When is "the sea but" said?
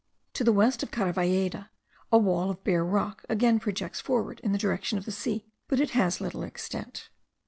5.05-5.79